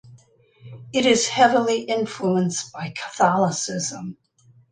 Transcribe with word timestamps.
It 0.91 1.05
is 1.05 1.27
heavily 1.27 1.81
influence 1.83 2.63
by 2.71 2.89
Catholcisim. 2.97 4.15